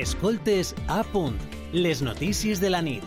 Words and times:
Escoltes 0.00 0.74
a 0.88 1.02
punt, 1.04 1.34
les 1.74 2.00
notícies 2.00 2.56
de 2.58 2.70
la 2.70 2.78
nit. 2.80 3.04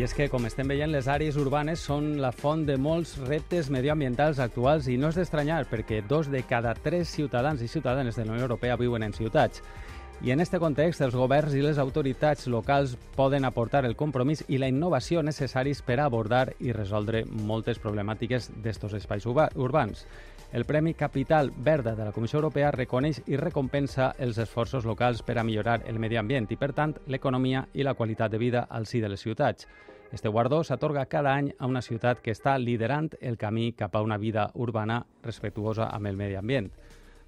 I 0.00 0.06
és 0.06 0.14
que, 0.16 0.30
com 0.32 0.48
estem 0.48 0.70
veient, 0.72 0.88
les 0.88 1.10
àrees 1.12 1.36
urbanes 1.36 1.82
són 1.84 2.14
la 2.24 2.30
font 2.32 2.62
de 2.64 2.78
molts 2.80 3.18
reptes 3.26 3.68
medioambientals 3.68 4.40
actuals 4.40 4.88
i 4.88 4.96
no 4.96 5.10
és 5.12 5.18
d'estranyar 5.20 5.66
perquè 5.68 6.00
dos 6.08 6.30
de 6.32 6.40
cada 6.48 6.72
tres 6.72 7.12
ciutadans 7.12 7.60
i 7.60 7.68
ciutadanes 7.68 8.16
de 8.16 8.24
la 8.24 8.32
Unió 8.32 8.46
Europea 8.48 8.78
viuen 8.80 9.04
en 9.04 9.12
ciutats. 9.12 9.60
I 10.24 10.32
en 10.32 10.40
aquest 10.40 10.56
context, 10.62 11.02
els 11.04 11.18
governs 11.20 11.52
i 11.52 11.60
les 11.60 11.76
autoritats 11.76 12.46
locals 12.48 12.94
poden 13.12 13.44
aportar 13.44 13.84
el 13.84 13.98
compromís 14.00 14.40
i 14.48 14.56
la 14.56 14.72
innovació 14.72 15.20
necessaris 15.20 15.84
per 15.84 16.00
abordar 16.00 16.54
i 16.64 16.72
resoldre 16.72 17.26
moltes 17.28 17.76
problemàtiques 17.76 18.48
d'estos 18.64 18.96
espais 18.96 19.28
urbans. 19.28 20.06
El 20.56 20.64
Premi 20.64 20.94
Capital 20.94 21.52
Verda 21.54 21.94
de 21.94 22.02
la 22.02 22.12
Comissió 22.12 22.38
Europea 22.38 22.70
reconeix 22.72 23.18
i 23.28 23.36
recompensa 23.36 24.06
els 24.16 24.38
esforços 24.40 24.86
locals 24.88 25.18
per 25.20 25.34
a 25.36 25.42
millorar 25.44 25.82
el 25.84 25.98
medi 26.00 26.16
ambient 26.16 26.46
i, 26.48 26.56
per 26.56 26.70
tant, 26.72 26.94
l'economia 27.12 27.66
i 27.76 27.84
la 27.84 27.92
qualitat 27.92 28.32
de 28.32 28.40
vida 28.40 28.62
al 28.70 28.86
si 28.88 29.02
de 29.04 29.10
les 29.12 29.20
ciutats. 29.20 29.68
Este 30.16 30.32
guardó 30.32 30.62
s'atorga 30.64 31.04
cada 31.12 31.34
any 31.34 31.50
a 31.58 31.68
una 31.68 31.82
ciutat 31.84 32.24
que 32.24 32.32
està 32.32 32.56
liderant 32.56 33.10
el 33.20 33.36
camí 33.36 33.74
cap 33.76 34.00
a 34.00 34.00
una 34.00 34.16
vida 34.16 34.46
urbana 34.54 35.02
respectuosa 35.28 35.90
amb 35.92 36.08
el 36.08 36.16
medi 36.16 36.40
ambient. 36.40 36.72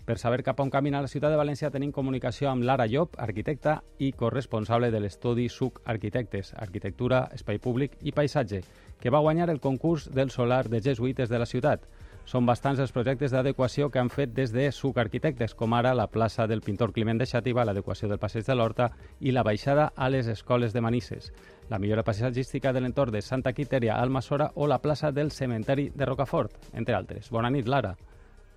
Per 0.08 0.16
saber 0.16 0.40
cap 0.42 0.56
a 0.56 0.64
on 0.64 0.72
camina 0.72 1.04
la 1.04 1.12
ciutat 1.12 1.28
de 1.28 1.36
València 1.36 1.68
tenim 1.68 1.92
comunicació 1.92 2.48
amb 2.48 2.64
Lara 2.64 2.88
Llop, 2.88 3.20
arquitecta 3.20 3.82
i 3.98 4.14
corresponsable 4.16 4.88
de 4.88 5.04
l'estudi 5.04 5.50
SUC 5.52 5.82
Arquitectes, 5.84 6.54
Arquitectura, 6.56 7.26
Espai 7.36 7.60
Públic 7.60 8.00
i 8.00 8.16
Paisatge, 8.16 8.64
que 8.98 9.12
va 9.12 9.20
guanyar 9.20 9.50
el 9.50 9.60
concurs 9.60 10.08
del 10.08 10.30
solar 10.30 10.70
de 10.72 10.80
jesuïtes 10.80 11.28
de 11.28 11.44
la 11.44 11.44
ciutat. 11.44 11.84
Són 12.28 12.44
bastants 12.44 12.80
els 12.84 12.90
projectes 12.92 13.32
d'adequació 13.32 13.86
que 13.88 14.00
han 14.02 14.10
fet 14.12 14.34
des 14.36 14.50
de 14.52 14.66
SUC 14.68 14.98
Arquitectes, 15.00 15.54
com 15.56 15.72
ara 15.72 15.94
la 15.96 16.10
plaça 16.12 16.44
del 16.50 16.60
pintor 16.60 16.92
Climent 16.92 17.16
de 17.16 17.24
Xàtiva, 17.30 17.64
l'adequació 17.64 18.10
del 18.10 18.20
passeig 18.20 18.44
de 18.44 18.56
l'Horta 18.58 18.90
i 19.20 19.32
la 19.32 19.46
baixada 19.48 19.86
a 19.96 20.10
les 20.12 20.28
escoles 20.28 20.76
de 20.76 20.82
Manises, 20.84 21.32
la 21.70 21.78
millora 21.78 22.04
paisatgística 22.04 22.74
de 22.76 22.82
l'entorn 22.84 23.16
de 23.16 23.24
Santa 23.24 23.54
Quiteria, 23.56 23.96
Almassora 23.96 24.50
o 24.56 24.68
la 24.68 24.82
plaça 24.84 25.10
del 25.10 25.32
cementeri 25.32 25.88
de 25.94 26.04
Rocafort, 26.04 26.68
entre 26.74 27.00
altres. 27.00 27.32
Bona 27.32 27.48
nit, 27.48 27.64
Lara. 27.66 27.96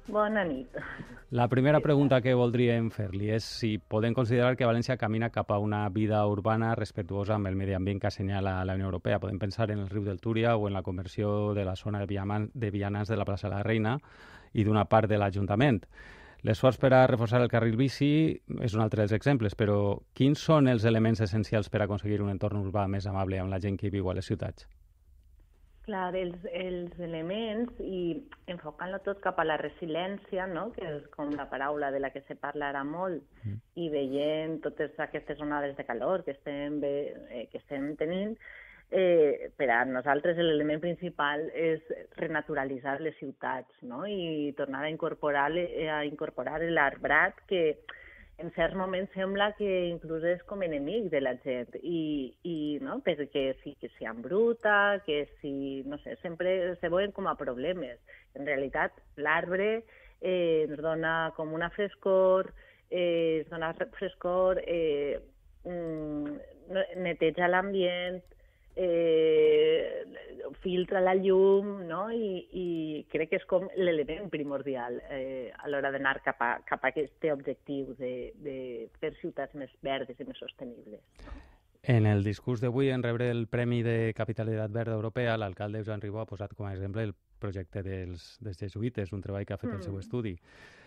Bona 0.07 0.43
nit. 0.43 0.77
La 1.31 1.47
primera 1.47 1.79
pregunta 1.79 2.19
que 2.21 2.33
voldríem 2.35 2.89
fer-li 2.91 3.29
és 3.31 3.45
si 3.45 3.75
podem 3.77 4.15
considerar 4.17 4.57
que 4.59 4.67
València 4.67 4.97
camina 4.99 5.29
cap 5.31 5.51
a 5.53 5.59
una 5.63 5.85
vida 5.89 6.19
urbana 6.27 6.73
respectuosa 6.75 7.37
amb 7.37 7.47
el 7.47 7.55
medi 7.55 7.77
ambient 7.77 8.01
que 8.01 8.09
assenyala 8.09 8.57
la 8.65 8.75
Unió 8.75 8.89
Europea. 8.89 9.19
Podem 9.19 9.39
pensar 9.39 9.69
en 9.71 9.79
el 9.79 9.87
riu 9.89 10.03
del 10.03 10.19
Túria 10.19 10.57
o 10.57 10.67
en 10.67 10.73
la 10.73 10.83
conversió 10.83 11.53
de 11.53 11.63
la 11.63 11.75
zona 11.75 11.99
de, 11.99 12.09
Viaman, 12.09 12.49
de 12.53 12.71
Vianants 12.71 13.09
de 13.09 13.15
la 13.15 13.25
plaça 13.25 13.47
de 13.47 13.55
la 13.55 13.63
Reina 13.63 13.99
i 14.51 14.65
d'una 14.67 14.83
part 14.91 15.07
de 15.07 15.21
l'Ajuntament. 15.21 15.79
L'esforç 16.43 16.81
per 16.81 16.91
a 16.97 17.05
reforçar 17.07 17.39
el 17.39 17.51
carril 17.53 17.77
bici 17.77 18.11
és 18.59 18.73
un 18.73 18.81
altre 18.81 19.05
dels 19.05 19.13
exemples, 19.13 19.55
però 19.55 20.01
quins 20.17 20.41
són 20.41 20.67
els 20.67 20.83
elements 20.89 21.21
essencials 21.21 21.69
per 21.69 21.85
aconseguir 21.85 22.19
un 22.25 22.33
entorn 22.33 22.59
urbà 22.65 22.87
més 22.89 23.05
amable 23.05 23.39
amb 23.39 23.53
la 23.53 23.61
gent 23.61 23.77
que 23.77 23.93
viu 23.93 24.09
a 24.09 24.17
les 24.17 24.25
ciutats? 24.25 24.65
Clar, 25.91 26.13
els, 26.15 26.43
els 26.55 26.99
elements 27.03 27.79
i 27.83 28.13
enfocant-lo 28.53 29.01
tot 29.03 29.17
cap 29.19 29.41
a 29.41 29.43
la 29.43 29.57
resiliència, 29.59 30.45
no? 30.47 30.69
que 30.71 30.85
és 30.87 31.07
com 31.11 31.33
la 31.35 31.49
paraula 31.51 31.89
de 31.91 31.99
la 31.99 32.13
que 32.13 32.21
se 32.29 32.37
parla 32.39 32.69
ara 32.71 32.85
molt, 32.87 33.25
mm. 33.43 33.57
i 33.83 33.89
veient 33.91 34.61
totes 34.63 34.95
aquestes 35.03 35.41
onades 35.43 35.75
de 35.75 35.83
calor 35.83 36.23
que 36.23 36.31
estem, 36.31 36.77
bé, 36.79 36.93
eh, 37.27 37.43
que 37.51 37.59
estem 37.59 37.89
tenint, 37.99 38.37
eh, 38.87 39.51
per 39.59 39.67
a 39.75 39.81
nosaltres 39.89 40.39
l'element 40.39 40.79
principal 40.79 41.43
és 41.51 41.83
renaturalitzar 42.21 43.01
les 43.03 43.19
ciutats 43.19 43.83
no? 43.83 44.05
i 44.07 44.53
tornar 44.55 44.85
a 44.85 44.93
incorporar, 44.95 45.49
a 45.51 46.05
incorporar 46.07 46.61
l'arbrat 46.71 47.43
que, 47.51 47.65
en 48.41 48.51
certs 48.55 48.75
moments 48.75 49.11
sembla 49.13 49.51
que 49.57 49.69
inclús 49.87 50.23
és 50.25 50.41
com 50.49 50.63
enemic 50.65 51.09
de 51.13 51.21
la 51.21 51.35
gent 51.45 51.75
i, 51.81 52.33
i 52.47 52.55
no? 52.81 52.97
perquè 53.05 53.51
sí, 53.61 53.75
que 53.81 53.91
si 53.97 54.07
embruta, 54.09 55.01
que 55.05 55.23
si, 55.41 55.53
no 55.85 55.99
sé, 56.01 56.17
sempre 56.23 56.75
se 56.81 56.89
veuen 56.89 57.13
com 57.15 57.29
a 57.29 57.37
problemes. 57.39 57.99
En 58.37 58.47
realitat, 58.47 58.97
l'arbre 59.17 59.69
eh, 59.77 60.65
ens 60.65 60.81
dona 60.81 61.31
com 61.37 61.53
una 61.53 61.69
frescor, 61.75 62.51
eh, 62.89 63.41
ens 63.43 63.53
dona 63.53 63.73
frescor, 63.97 64.63
eh, 64.65 65.19
mm, 65.65 66.37
neteja 67.05 67.49
l'ambient, 67.51 68.21
eh, 68.75 70.03
filtra 70.61 71.01
la 71.01 71.13
llum, 71.15 71.81
no? 71.87 72.05
I, 72.11 72.47
i 72.51 72.67
crec 73.09 73.31
que 73.31 73.39
és 73.41 73.45
com 73.49 73.67
l'element 73.77 74.29
primordial 74.33 74.99
eh, 75.09 75.51
a 75.57 75.69
l'hora 75.69 75.91
d'anar 75.93 76.19
cap, 76.25 76.41
a, 76.41 76.51
cap 76.67 76.83
a 76.83 76.91
aquest 76.91 77.25
objectiu 77.33 77.95
de, 77.99 78.33
de 78.43 78.57
fer 78.99 79.13
ciutats 79.21 79.55
més 79.55 79.71
verdes 79.85 80.19
i 80.19 80.27
més 80.27 80.39
sostenibles. 80.41 81.01
En 81.81 82.05
el 82.05 82.23
discurs 82.23 82.61
d'avui, 82.61 82.91
en 82.93 83.01
rebre 83.01 83.31
el 83.33 83.47
Premi 83.49 83.81
de 83.81 84.13
Capitalitat 84.13 84.69
Verda 84.71 84.93
Europea, 84.93 85.37
l'alcalde 85.37 85.81
Joan 85.83 86.01
Ribó 86.01 86.21
ha 86.21 86.29
posat 86.29 86.53
com 86.53 86.67
a 86.67 86.75
exemple 86.75 87.07
el 87.07 87.15
projecte 87.41 87.81
dels, 87.81 88.35
dels 88.39 88.59
jesuïtes, 88.61 89.13
un 89.17 89.23
treball 89.23 89.47
que 89.49 89.55
ha 89.55 89.61
fet 89.61 89.71
mm. 89.71 89.79
el 89.79 89.87
seu 89.87 89.95
mm. 89.95 90.05
estudi. 90.05 90.35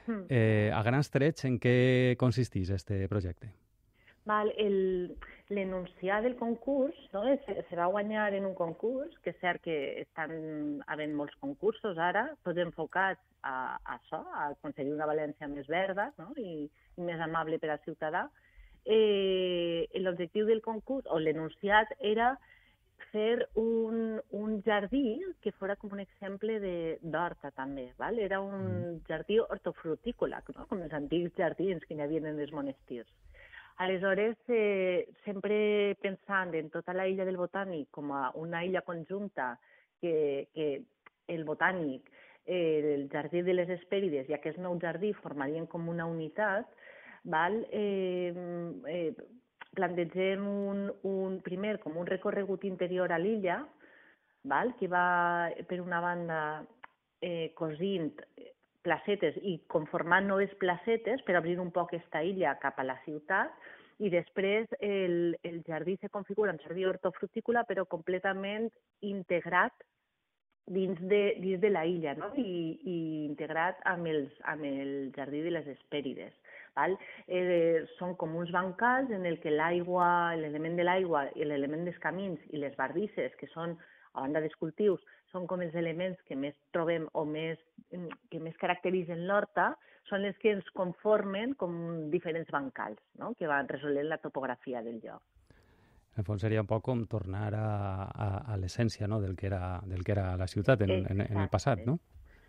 Mm. 0.07 0.23
Eh, 0.29 0.71
a 0.71 0.83
grans 0.87 1.11
trets, 1.11 1.49
en 1.49 1.59
què 1.59 2.15
consisteix 2.21 2.71
este 2.77 3.01
projecte? 3.11 3.51
Val, 4.25 4.53
l'enunciar 5.55 6.21
del 6.25 6.37
concurs 6.37 6.97
no? 7.13 7.25
se, 7.47 7.57
se 7.69 7.77
va 7.79 7.87
guanyar 7.93 8.33
en 8.35 8.47
un 8.49 8.55
concurs, 8.59 9.15
que 9.23 9.33
és 9.33 9.41
cert 9.43 9.63
que 9.65 9.77
estan 10.03 10.33
havent 10.91 11.15
molts 11.17 11.37
concursos 11.43 11.99
ara, 11.99 12.27
tots 12.47 12.63
enfocats 12.65 13.23
a, 13.43 13.77
a 13.77 13.99
això, 13.99 14.21
a 14.35 14.49
aconseguir 14.53 14.95
una 14.95 15.09
València 15.11 15.49
més 15.51 15.69
verda 15.71 16.11
no? 16.19 16.33
I, 16.37 16.67
i 16.69 17.07
més 17.07 17.21
amable 17.21 17.61
per 17.63 17.71
al 17.75 17.85
ciutadà. 17.87 18.27
Eh, 18.85 19.87
L'objectiu 20.01 20.45
del 20.49 20.61
concurs, 20.65 21.07
o 21.09 21.19
l'enunciat, 21.19 21.95
era 22.01 22.35
fer 23.15 23.47
un, 23.55 24.21
un 24.35 24.57
jardí 24.67 25.21
que 25.41 25.53
fora 25.53 25.77
com 25.77 25.93
un 25.95 26.03
exemple 26.03 26.59
d'horta 27.01 27.53
també. 27.55 27.89
Val? 27.99 28.19
Era 28.19 28.41
un 28.43 28.65
mm. 28.65 28.97
jardí 29.09 29.39
hortofrutícola, 29.39 30.43
no? 30.57 30.67
com 30.71 30.83
els 30.83 30.97
antics 30.99 31.37
jardins 31.39 31.87
que 31.87 31.95
hi 31.95 32.03
havia 32.03 32.25
en 32.25 32.43
els 32.43 32.53
monestirs. 32.53 33.11
Aleshores, 33.77 34.37
eh, 34.49 35.09
sempre 35.25 35.97
pensant 36.01 36.55
en 36.55 36.71
tota 36.71 36.95
la 36.95 37.09
illa 37.11 37.25
del 37.27 37.39
Botànic 37.41 37.89
com 37.91 38.13
a 38.15 38.29
una 38.39 38.63
illa 38.65 38.85
conjunta 38.87 39.57
que, 40.01 40.47
que 40.55 40.69
el 41.27 41.45
Botànic, 41.45 42.07
eh, 42.47 42.95
el 42.95 43.09
Jardí 43.11 43.43
de 43.43 43.57
les 43.57 43.73
Hespèrides 43.75 44.31
i 44.31 44.37
aquest 44.37 44.61
nou 44.63 44.79
jardí 44.79 45.11
formarien 45.19 45.67
com 45.67 45.89
una 45.91 46.07
unitat, 46.07 46.71
val? 47.25 47.65
Eh, 47.73 48.31
eh, 48.93 49.11
plantegem 49.75 50.47
un, 50.47 50.87
un, 51.03 51.41
primer 51.43 51.81
com 51.83 51.97
un 51.99 52.07
recorregut 52.07 52.63
interior 52.69 53.11
a 53.11 53.19
l'illa, 53.19 53.65
val? 54.45 54.75
que 54.79 54.87
va, 54.87 55.51
per 55.67 55.81
una 55.83 55.99
banda, 56.05 56.41
eh, 57.19 57.51
cosint 57.59 58.13
placetes 58.85 59.39
i 59.43 59.57
conformant 59.73 60.29
noves 60.29 60.53
placetes 60.61 61.23
per 61.27 61.39
obrir 61.41 61.57
un 61.63 61.73
poc 61.73 61.93
aquesta 61.93 62.23
illa 62.23 62.59
cap 62.63 62.79
a 62.79 62.87
la 62.87 62.99
ciutat 63.07 63.53
i 64.03 64.11
després 64.11 64.71
el, 64.81 65.37
el 65.43 65.63
jardí 65.67 65.97
se 66.01 66.11
configura 66.11 66.53
en 66.53 66.61
jardí 66.63 66.85
hortofrutícola 66.85 67.65
però 67.69 67.87
completament 67.91 68.71
integrat 69.01 69.85
dins 70.67 70.99
de, 71.01 71.37
dins 71.41 71.61
de 71.61 71.71
la 71.71 71.85
illa 71.87 72.15
no? 72.19 72.31
I, 72.41 72.79
i 72.81 72.97
integrat 73.27 73.81
amb, 73.91 74.09
els, 74.09 74.33
amb 74.51 74.65
el 74.65 75.13
jardí 75.17 75.43
de 75.45 75.53
les 75.53 75.67
Hespèrides. 75.75 76.33
Val? 76.75 76.97
Eh, 77.29 77.85
són 77.99 78.17
com 78.19 78.35
uns 78.37 78.51
bancals 78.55 79.13
en 79.15 79.27
el 79.29 79.39
que 79.43 79.53
l'aigua, 79.53 80.35
l'element 80.41 80.79
de 80.81 80.87
l'aigua 80.87 81.27
i 81.37 81.47
l'element 81.47 81.85
dels 81.87 82.01
camins 82.03 82.41
i 82.51 82.63
les 82.63 82.75
bardisses, 82.81 83.37
que 83.39 83.51
són, 83.53 83.77
a 84.15 84.25
banda 84.25 84.43
dels 84.43 84.57
cultius, 84.59 85.05
són 85.31 85.47
com 85.51 85.63
els 85.63 85.75
elements 85.79 86.19
que 86.27 86.39
més 86.39 86.57
trobem 86.75 87.07
o 87.13 87.25
més, 87.29 87.61
que 88.31 88.41
més 88.43 88.57
caracteritzen 88.61 89.27
l'horta, 89.29 89.73
són 90.09 90.25
les 90.25 90.37
que 90.41 90.53
ens 90.53 90.67
conformen 90.77 91.55
com 91.61 91.75
diferents 92.13 92.51
bancals, 92.53 93.01
no? 93.21 93.33
que 93.39 93.49
van 93.49 93.69
resolent 93.71 94.11
la 94.11 94.21
topografia 94.21 94.83
del 94.85 95.01
lloc. 95.05 95.23
En 96.15 96.23
el 96.23 96.27
fons 96.29 96.45
seria 96.45 96.63
un 96.63 96.69
poc 96.71 96.85
com 96.87 97.07
tornar 97.11 97.49
a, 97.59 97.69
a, 98.07 98.27
a 98.55 98.59
l'essència 98.61 99.09
no? 99.11 99.21
del, 99.23 99.35
que 99.35 99.49
era, 99.51 99.81
del 99.91 100.05
que 100.07 100.13
era 100.15 100.35
la 100.39 100.47
ciutat 100.47 100.85
en, 100.87 100.93
en, 101.01 101.25
en 101.25 101.41
el 101.43 101.49
passat, 101.51 101.83
no? 101.87 101.99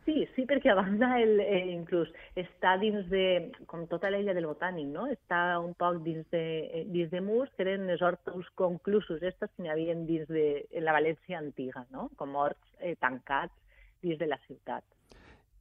Sí, 0.05 0.19
sí, 0.35 0.43
perquè 0.45 0.69
a 0.69 0.75
banda 0.77 1.15
el, 1.17 1.39
eh, 1.41 1.63
inclús 1.73 2.11
està 2.37 2.75
dins 2.77 3.07
de, 3.09 3.23
com 3.65 3.87
tota 3.89 4.11
l'illa 4.13 4.35
del 4.37 4.45
botànic, 4.45 4.85
no? 4.93 5.07
està 5.09 5.57
un 5.57 5.73
poc 5.73 5.97
dins 6.05 6.27
de, 6.29 6.43
eh, 6.67 6.83
dins 6.93 7.09
de 7.09 7.23
murs, 7.25 7.49
que 7.57 7.65
eren 7.65 7.89
els 7.89 8.03
horts 8.05 8.51
conclusos, 8.53 9.23
estos 9.25 9.49
que 9.55 9.65
n'hi 9.65 9.73
havia 9.73 9.97
dins 10.05 10.29
de 10.29 10.45
la 10.85 10.93
València 10.93 11.41
antiga, 11.41 11.87
no? 11.89 12.11
com 12.21 12.37
horts 12.37 12.77
eh, 12.77 12.93
tancats 13.01 13.81
dins 14.05 14.21
de 14.21 14.29
la 14.29 14.37
ciutat. 14.45 14.85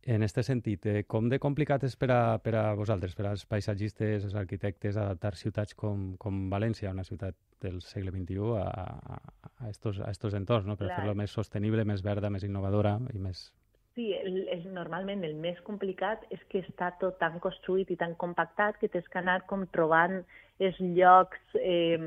En 0.06 0.20
aquest 0.20 0.42
sentit, 0.44 0.84
eh, 0.86 1.02
com 1.08 1.30
de 1.32 1.38
complicat 1.40 1.84
és 1.88 1.94
per 1.96 2.10
a, 2.12 2.20
per 2.44 2.52
a 2.60 2.64
vosaltres, 2.76 3.14
per 3.16 3.24
als 3.30 3.46
paisatgistes, 3.48 4.26
als 4.26 4.34
arquitectes, 4.36 4.98
adaptar 5.00 5.32
ciutats 5.40 5.74
com, 5.74 6.10
com 6.20 6.42
València, 6.52 6.92
una 6.92 7.06
ciutat 7.08 7.38
del 7.64 7.80
segle 7.80 8.12
XXI, 8.12 8.50
a, 8.60 8.68
a, 9.16 9.20
a, 9.64 9.70
estos, 9.70 10.00
a 10.04 10.10
estos 10.12 10.36
entorns, 10.36 10.68
no? 10.68 10.76
per 10.76 10.90
fer-lo 10.92 11.16
més 11.16 11.32
sostenible, 11.32 11.86
més 11.88 12.04
verda, 12.04 12.28
més 12.30 12.44
innovadora 12.44 12.98
i 13.14 13.22
més 13.22 13.48
Sí, 13.94 14.08
el, 14.12 14.40
el, 14.50 14.64
normalment 14.74 15.22
el 15.22 15.36
més 15.38 15.60
complicat 15.62 16.24
és 16.34 16.40
que 16.50 16.64
està 16.64 16.88
tot 16.98 17.14
tan 17.20 17.36
construït 17.42 17.92
i 17.94 17.96
tan 17.96 18.16
compactat 18.18 18.80
que 18.80 18.90
tens 18.90 19.06
que 19.06 19.20
anar 19.20 19.44
com 19.46 19.62
trobant 19.70 20.16
els 20.58 20.80
llocs, 20.96 21.38
eh, 21.60 22.00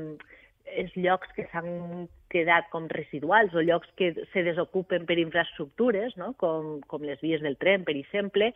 els 0.76 0.94
llocs 0.96 1.30
que 1.36 1.46
s'han 1.52 2.08
quedat 2.32 2.68
com 2.72 2.88
residuals 2.92 3.54
o 3.56 3.62
llocs 3.64 3.88
que 3.96 4.12
se 4.32 4.42
desocupen 4.44 5.06
per 5.08 5.18
infraestructures, 5.18 6.16
no? 6.20 6.34
com, 6.40 6.78
com 6.86 7.04
les 7.06 7.20
vies 7.24 7.42
del 7.44 7.56
tren, 7.60 7.86
per 7.88 7.96
exemple, 7.96 8.52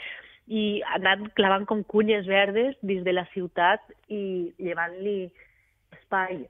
i 0.48 0.82
anant 0.96 1.28
clavant 1.38 1.64
com 1.70 1.84
cunyes 1.88 2.26
verdes 2.28 2.76
dins 2.82 3.04
de 3.06 3.14
la 3.14 3.24
ciutat 3.32 3.84
i 4.08 4.52
llevant-li 4.58 5.30
espai 5.98 6.42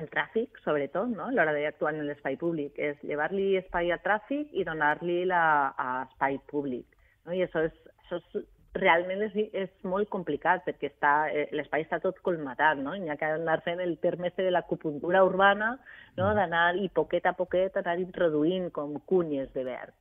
al 0.00 0.08
tràfic, 0.08 0.56
sobretot, 0.64 1.10
no? 1.12 1.28
a 1.28 1.34
l'hora 1.34 1.52
d'actuar 1.56 1.92
en 1.94 2.06
l'espai 2.08 2.38
públic, 2.40 2.78
és 2.78 2.96
llevar-li 3.04 3.56
espai 3.60 3.92
al 3.92 4.00
tràfic 4.04 4.54
i 4.56 4.64
donar-li 4.64 5.20
espai 5.28 6.38
públic. 6.48 6.86
No? 7.26 7.36
I 7.36 7.44
això 7.44 7.66
és, 7.68 7.76
això 8.04 8.22
és 8.22 8.46
realment 8.74 9.22
és, 9.26 9.34
és 9.52 9.70
molt 9.84 10.08
complicat 10.12 10.64
perquè 10.64 10.88
està, 10.88 11.12
eh, 11.28 11.48
l'espai 11.52 11.84
està 11.84 11.98
tot 12.00 12.20
colmatat, 12.24 12.78
no? 12.80 12.94
Hi 12.96 13.10
ha 13.12 13.16
que 13.20 13.32
anar 13.36 13.60
fent 13.64 13.80
el 13.84 13.98
terme 14.00 14.32
de 14.36 14.50
l'acupuntura 14.50 15.24
urbana, 15.24 15.74
no? 16.16 16.30
Mm. 16.30 16.36
d'anar 16.38 16.68
i 16.76 16.88
poquet 16.88 17.26
a 17.26 17.34
poquet 17.36 17.76
anar 17.76 17.98
introduint 18.00 18.70
com 18.72 18.94
cunyes 19.06 19.52
de 19.52 19.64
verd. 19.64 19.94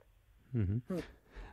Mm 0.53 0.65
-hmm. 0.65 0.81
mm. 0.87 1.09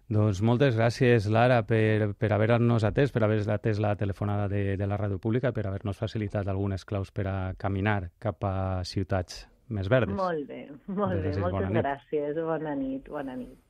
Doncs 0.09 0.41
moltes 0.41 0.75
gràcies, 0.75 1.26
Lara, 1.29 1.67
per, 1.69 2.15
per 2.17 2.32
haver-nos 2.32 2.85
atès, 2.85 3.12
per 3.12 3.25
haver 3.25 3.43
atès 3.53 3.79
la 3.79 3.94
telefonada 3.94 4.49
de, 4.49 4.76
de 4.76 4.87
la 4.87 4.97
ràdio 4.97 5.19
pública, 5.19 5.53
per 5.53 5.67
haver-nos 5.67 5.99
facilitat 5.99 6.49
algunes 6.49 6.85
claus 6.85 7.11
per 7.11 7.26
a 7.26 7.53
caminar 7.59 8.11
cap 8.19 8.43
a 8.44 8.85
ciutats 8.85 9.47
més 9.69 9.88
verdes. 9.88 10.17
Molt 10.17 10.47
bé, 10.49 10.62
molt 10.87 11.12
gràcies, 11.12 11.37
bé, 11.37 11.41
moltes 11.41 11.69
bona 11.69 11.82
gràcies. 11.82 12.35
Bona 12.35 12.75
nit, 12.75 13.09
bona 13.09 13.37
nit. 13.37 13.68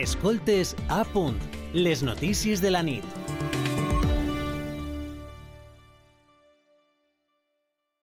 Escoltes 0.00 0.74
a 0.88 1.02
punt, 1.04 1.36
les 1.74 2.02
notícies 2.02 2.62
de 2.64 2.70
la 2.70 2.80
nit. 2.82 3.19